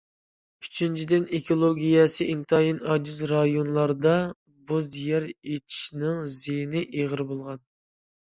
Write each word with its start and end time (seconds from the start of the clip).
ئۈچىنچىدىن، 0.65 1.25
ئېكولوگىيەسى 1.39 2.25
ئىنتايىن 2.35 2.79
ئاجىز 2.93 3.19
رايونلاردا 3.31 4.15
بوز 4.71 4.89
يەر 5.01 5.29
ئېچىشنىڭ 5.33 6.23
زىيىنى 6.37 6.81
ئېغىر 6.87 7.23
بولغان. 7.33 7.63